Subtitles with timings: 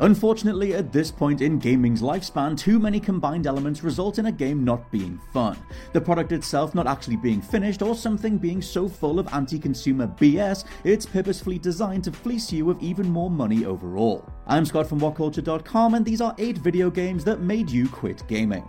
[0.00, 4.62] Unfortunately, at this point in gaming's lifespan, too many combined elements result in a game
[4.62, 5.56] not being fun.
[5.94, 10.06] The product itself not actually being finished, or something being so full of anti consumer
[10.06, 14.30] BS, it's purposefully designed to fleece you of even more money overall.
[14.46, 18.64] I'm Scott from WhatCulture.com, and these are 8 video games that made you quit gaming.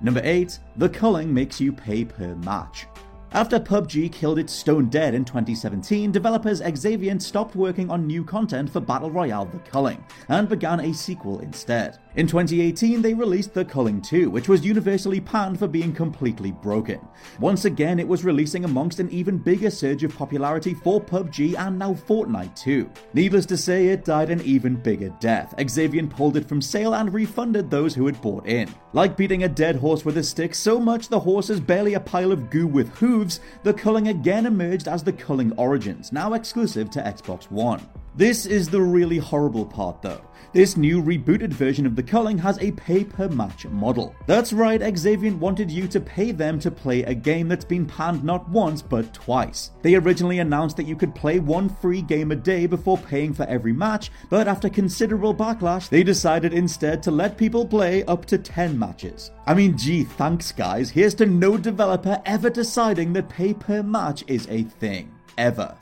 [0.00, 2.86] Number 8 The Culling makes you pay per match.
[3.32, 8.70] After PUBG killed its Stone Dead in 2017, developers Xaviant stopped working on new content
[8.70, 11.98] for Battle Royale The Culling and began a sequel instead.
[12.16, 17.00] In 2018, they released The Culling 2, which was universally panned for being completely broken.
[17.38, 21.78] Once again, it was releasing amongst an even bigger surge of popularity for PUBG and
[21.78, 22.90] now Fortnite too.
[23.12, 25.54] Needless to say, it died an even bigger death.
[25.58, 28.74] Xaviant pulled it from sale and refunded those who had bought in.
[28.94, 32.00] Like beating a dead horse with a stick, so much the horse is barely a
[32.00, 33.17] pile of goo with hooves,
[33.64, 37.86] The Culling again emerged as The Culling Origins, now exclusive to Xbox One.
[38.18, 40.20] This is the really horrible part though.
[40.52, 44.12] This new rebooted version of The Culling has a pay per match model.
[44.26, 48.24] That's right, Xaviant wanted you to pay them to play a game that's been panned
[48.24, 49.70] not once but twice.
[49.82, 53.44] They originally announced that you could play one free game a day before paying for
[53.44, 58.36] every match, but after considerable backlash, they decided instead to let people play up to
[58.36, 59.30] 10 matches.
[59.46, 60.90] I mean, gee, thanks guys.
[60.90, 65.14] Here's to no developer ever deciding that pay per match is a thing.
[65.36, 65.76] Ever.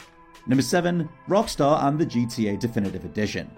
[0.48, 3.50] Number 7, Rockstar and the GTA Definitive Edition.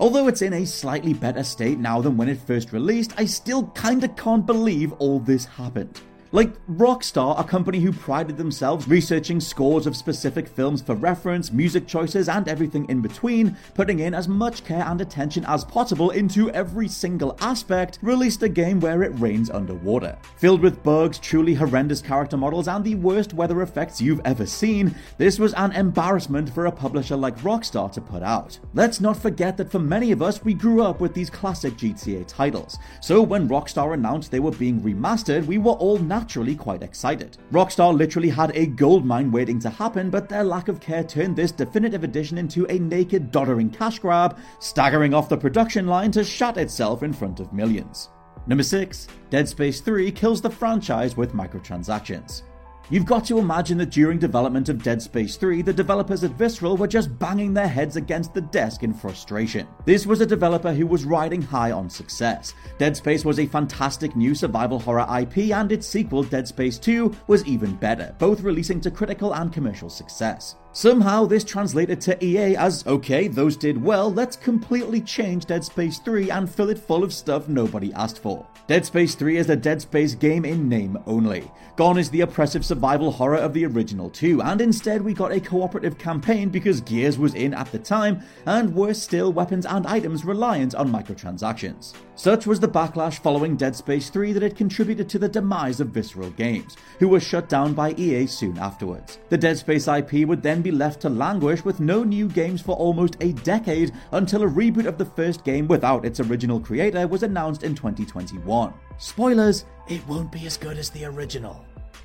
[0.00, 3.68] Although it's in a slightly better state now than when it first released, I still
[3.68, 6.00] kinda can't believe all this happened.
[6.34, 11.86] Like Rockstar, a company who prided themselves researching scores of specific films for reference, music
[11.86, 16.48] choices, and everything in between, putting in as much care and attention as possible into
[16.52, 20.16] every single aspect, released a game where it rains underwater.
[20.38, 24.94] Filled with bugs, truly horrendous character models, and the worst weather effects you've ever seen,
[25.18, 28.58] this was an embarrassment for a publisher like Rockstar to put out.
[28.72, 32.26] Let's not forget that for many of us, we grew up with these classic GTA
[32.26, 36.21] titles, so when Rockstar announced they were being remastered, we were all naturally
[36.56, 37.38] quite excited.
[37.52, 41.52] Rockstar literally had a goldmine waiting to happen, but their lack of care turned this
[41.52, 46.56] definitive edition into a naked, doddering cash grab, staggering off the production line to shat
[46.56, 48.10] itself in front of millions.
[48.46, 49.08] Number 6.
[49.30, 52.42] Dead Space 3 kills the franchise with microtransactions.
[52.90, 56.76] You've got to imagine that during development of Dead Space 3, the developers at Visceral
[56.76, 59.66] were just banging their heads against the desk in frustration.
[59.86, 62.54] This was a developer who was riding high on success.
[62.78, 67.14] Dead Space was a fantastic new survival horror IP, and its sequel, Dead Space 2,
[67.28, 70.56] was even better, both releasing to critical and commercial success.
[70.74, 75.98] Somehow, this translated to EA as okay, those did well, let's completely change Dead Space
[75.98, 78.46] 3 and fill it full of stuff nobody asked for.
[78.68, 81.50] Dead Space 3 is a Dead Space game in name only.
[81.76, 85.40] Gone is the oppressive survival horror of the original 2, and instead we got a
[85.40, 90.24] cooperative campaign because Gears was in at the time, and worse still, weapons and items
[90.24, 91.92] reliant on microtransactions.
[92.14, 95.88] Such was the backlash following Dead Space 3 that it contributed to the demise of
[95.88, 99.18] Visceral Games, who were shut down by EA soon afterwards.
[99.28, 102.76] The Dead Space IP would then be left to languish with no new games for
[102.76, 107.22] almost a decade until a reboot of the first game without its original creator was
[107.22, 108.72] announced in 2021.
[108.98, 111.64] Spoilers, it won't be as good as the original.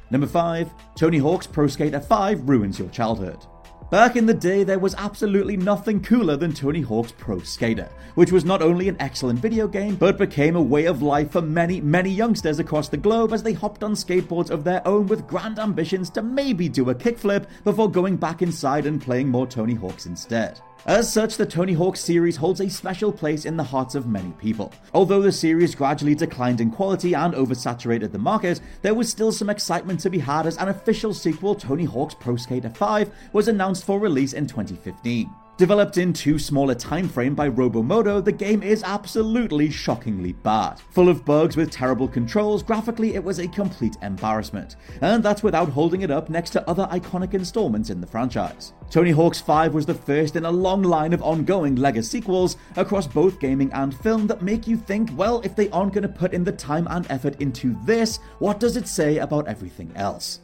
[0.09, 3.45] Number 5, Tony Hawk's Pro Skater 5 ruins your childhood.
[3.89, 8.33] Back in the day, there was absolutely nothing cooler than Tony Hawk's Pro Skater, which
[8.33, 11.79] was not only an excellent video game, but became a way of life for many,
[11.79, 15.57] many youngsters across the globe as they hopped on skateboards of their own with grand
[15.57, 20.05] ambitions to maybe do a kickflip before going back inside and playing more Tony Hawks
[20.05, 20.59] instead.
[20.87, 24.31] As such, the Tony Hawk series holds a special place in the hearts of many
[24.39, 24.71] people.
[24.93, 29.49] Although the series gradually declined in quality and oversaturated the market, there was still some
[29.49, 33.76] excitement to be had as an official sequel, Tony Hawk's Pro Skater 5, was announced
[33.83, 35.29] for release in 2015.
[35.57, 40.79] Developed in too small a time frame by Robomodo, the game is absolutely shockingly bad.
[40.91, 44.75] Full of bugs with terrible controls, graphically it was a complete embarrassment.
[45.01, 48.73] And that's without holding it up next to other iconic installments in the franchise.
[48.91, 53.07] Tony Hawk's 5 was the first in a long line of ongoing LEGO sequels across
[53.07, 56.35] both gaming and film that make you think, well, if they aren't going to put
[56.35, 60.41] in the time and effort into this, what does it say about everything else?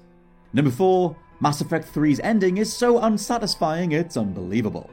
[0.53, 4.89] Number 4, Mass Effect 3's ending is so unsatisfying it's unbelievable.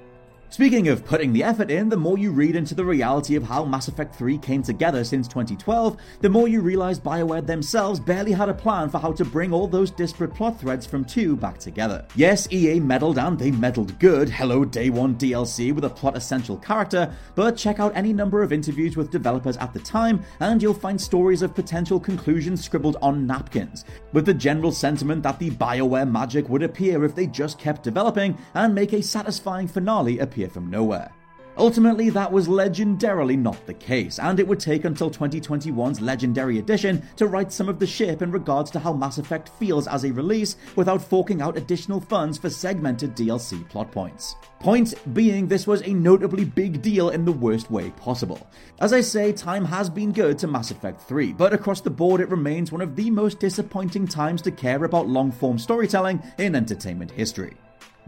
[0.52, 3.64] Speaking of putting the effort in, the more you read into the reality of how
[3.64, 8.48] Mass Effect 3 came together since 2012, the more you realize BioWare themselves barely had
[8.48, 12.04] a plan for how to bring all those disparate plot threads from 2 back together.
[12.16, 16.56] Yes, EA meddled and they meddled good, hello Day 1 DLC with a plot essential
[16.56, 20.74] character, but check out any number of interviews with developers at the time and you'll
[20.74, 26.10] find stories of potential conclusions scribbled on napkins, with the general sentiment that the BioWare
[26.10, 30.50] magic would appear if they just kept developing and make a satisfying finale appear appear
[30.52, 31.12] from nowhere.
[31.58, 37.02] Ultimately, that was legendarily not the case, and it would take until 2021's Legendary Edition
[37.16, 40.12] to right some of the ship in regards to how Mass Effect feels as a
[40.12, 44.36] release without forking out additional funds for segmented DLC plot points.
[44.60, 48.48] Point being, this was a notably big deal in the worst way possible.
[48.80, 52.22] As I say, time has been good to Mass Effect 3, but across the board
[52.22, 56.54] it remains one of the most disappointing times to care about long form storytelling in
[56.54, 57.56] entertainment history.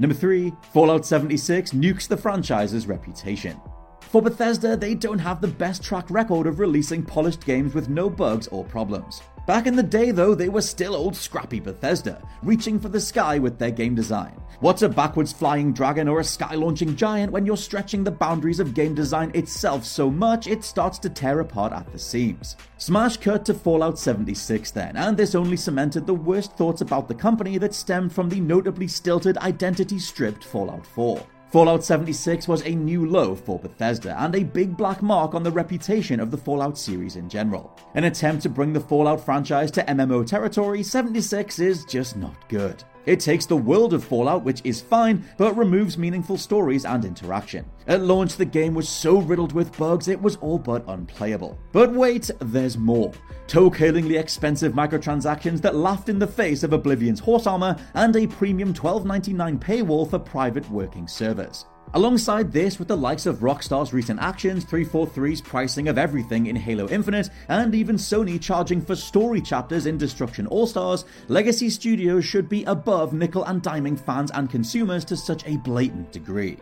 [0.02, 3.60] Number 3, Fallout 76 nukes the franchise's reputation.
[4.00, 8.10] For Bethesda, they don't have the best track record of releasing polished games with no
[8.10, 9.22] bugs or problems.
[9.44, 13.40] Back in the day, though, they were still old scrappy Bethesda, reaching for the sky
[13.40, 14.40] with their game design.
[14.60, 18.60] What's a backwards flying dragon or a sky launching giant when you're stretching the boundaries
[18.60, 22.56] of game design itself so much it starts to tear apart at the seams?
[22.76, 27.14] Smash cut to Fallout 76 then, and this only cemented the worst thoughts about the
[27.14, 31.20] company that stemmed from the notably stilted, identity stripped Fallout 4.
[31.52, 35.50] Fallout 76 was a new low for Bethesda and a big black mark on the
[35.50, 37.78] reputation of the Fallout series in general.
[37.94, 42.82] An attempt to bring the Fallout franchise to MMO territory, 76 is just not good.
[43.04, 47.64] It takes the world of Fallout, which is fine, but removes meaningful stories and interaction.
[47.88, 51.58] At launch, the game was so riddled with bugs it was all but unplayable.
[51.72, 53.12] But wait, there's more.
[53.48, 58.72] Toe-curlingly expensive microtransactions that laughed in the face of Oblivion's horse armor and a premium
[58.72, 61.66] $12.99 paywall for private working servers.
[61.94, 66.88] Alongside this, with the likes of Rockstar's recent actions, 343's pricing of everything in Halo
[66.88, 72.48] Infinite, and even Sony charging for story chapters in Destruction All Stars, Legacy Studios should
[72.48, 76.56] be above nickel and diming fans and consumers to such a blatant degree.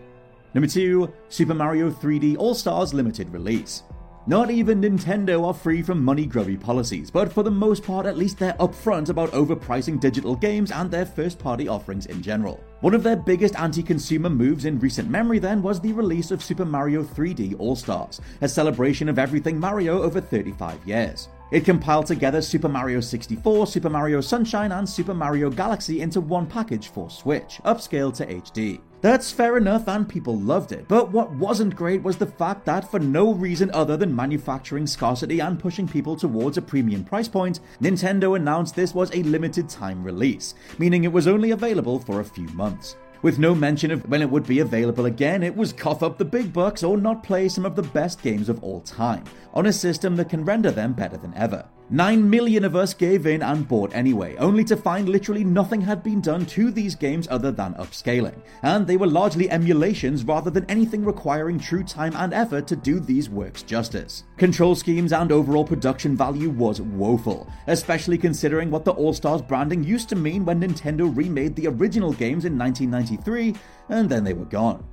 [0.52, 3.84] Number 2, Super Mario 3D All Stars Limited Release.
[4.30, 8.16] Not even Nintendo are free from money grubby policies, but for the most part, at
[8.16, 12.62] least they're upfront about overpricing digital games and their first party offerings in general.
[12.80, 16.44] One of their biggest anti consumer moves in recent memory then was the release of
[16.44, 21.28] Super Mario 3D All Stars, a celebration of everything Mario over 35 years.
[21.50, 26.46] It compiled together Super Mario 64, Super Mario Sunshine, and Super Mario Galaxy into one
[26.46, 28.80] package for Switch, upscaled to HD.
[29.02, 30.86] That's fair enough, and people loved it.
[30.86, 35.40] But what wasn't great was the fact that, for no reason other than manufacturing scarcity
[35.40, 40.04] and pushing people towards a premium price point, Nintendo announced this was a limited time
[40.04, 42.96] release, meaning it was only available for a few months.
[43.22, 46.24] With no mention of when it would be available again, it was cough up the
[46.24, 49.72] big bucks or not play some of the best games of all time, on a
[49.72, 51.66] system that can render them better than ever.
[51.92, 56.04] 9 million of us gave in and bought anyway, only to find literally nothing had
[56.04, 58.40] been done to these games other than upscaling.
[58.62, 63.00] And they were largely emulations rather than anything requiring true time and effort to do
[63.00, 64.22] these works justice.
[64.36, 69.82] Control schemes and overall production value was woeful, especially considering what the All Stars branding
[69.82, 73.56] used to mean when Nintendo remade the original games in 1993,
[73.88, 74.84] and then they were gone.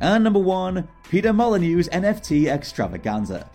[0.00, 3.50] And number 1, Peter Molyneux's NFT extravaganza.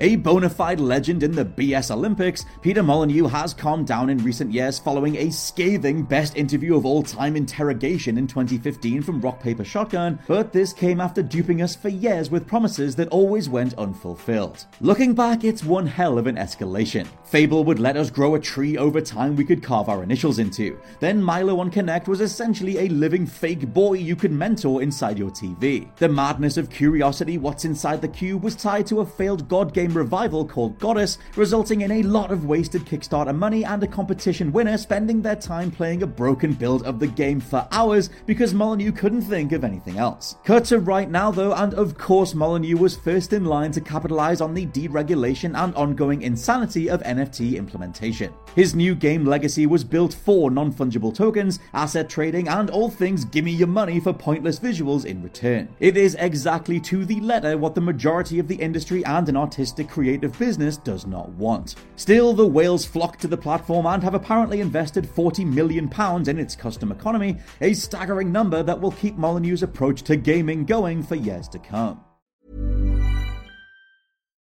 [0.00, 4.52] A bona fide legend in the BS Olympics, Peter Molyneux has calmed down in recent
[4.52, 9.62] years following a scathing best interview of all time interrogation in 2015 from Rock Paper
[9.62, 14.66] Shotgun, but this came after duping us for years with promises that always went unfulfilled.
[14.80, 17.06] Looking back, it's one hell of an escalation.
[17.22, 20.76] Fable would let us grow a tree over time we could carve our initials into.
[20.98, 25.30] Then Milo on Kinect was essentially a living fake boy you could mentor inside your
[25.30, 25.88] TV.
[25.98, 29.83] The madness of curiosity, what's inside the cube, was tied to a failed God game
[29.84, 34.50] game revival called Godus, resulting in a lot of wasted Kickstarter money and a competition
[34.50, 38.92] winner spending their time playing a broken build of the game for hours because Molyneux
[38.92, 40.36] couldn't think of anything else.
[40.42, 44.40] Cut to right now though, and of course Molyneux was first in line to capitalize
[44.40, 48.32] on the deregulation and ongoing insanity of NFT implementation.
[48.54, 53.26] His new game legacy was built for non fungible tokens, asset trading, and all things
[53.26, 55.68] gimme your money for pointless visuals in return.
[55.80, 59.73] It is exactly to the letter what the majority of the industry and an artistic
[59.82, 61.74] creative business does not want.
[61.96, 65.90] Still, the whales flock to the platform and have apparently invested £40 million
[66.28, 71.02] in its custom economy, a staggering number that will keep Molyneux's approach to gaming going
[71.02, 72.04] for years to come.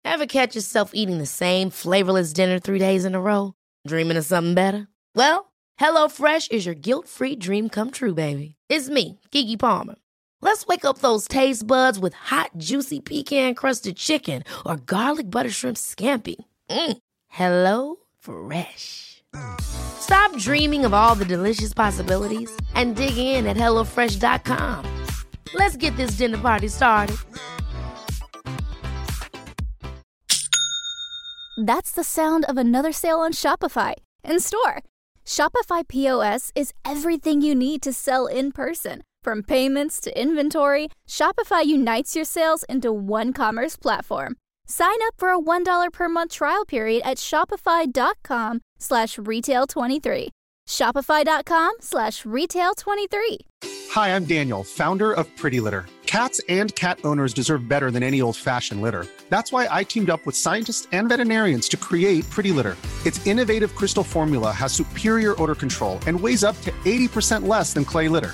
[0.03, 3.53] Ever catch yourself eating the same flavorless dinner three days in a row?
[3.87, 4.87] Dreaming of something better?
[5.15, 8.55] Well, HelloFresh is your guilt free dream come true, baby.
[8.69, 9.95] It's me, Keke Palmer.
[10.41, 15.49] Let's wake up those taste buds with hot, juicy pecan crusted chicken or garlic butter
[15.49, 16.35] shrimp scampi.
[16.69, 16.97] Mm.
[17.27, 19.23] Hello Fresh.
[19.59, 25.05] Stop dreaming of all the delicious possibilities and dig in at HelloFresh.com.
[25.53, 27.17] Let's get this dinner party started.
[31.57, 34.83] That's the sound of another sale on Shopify in store.
[35.25, 39.01] Shopify POS is everything you need to sell in person.
[39.23, 44.35] From payments to inventory, Shopify unites your sales into one commerce platform.
[44.67, 50.27] Sign up for a $1 per month trial period at shopify.com slash retail23.
[50.67, 53.37] Shopify.com slash retail23.
[53.91, 55.85] Hi, I'm Daniel, founder of Pretty Litter.
[56.05, 59.05] Cats and cat owners deserve better than any old-fashioned litter.
[59.29, 62.75] That's why I teamed up with scientists and veterinarians to create Pretty Litter.
[63.05, 67.83] Its innovative crystal formula has superior odor control and weighs up to 80% less than
[67.85, 68.33] clay litter.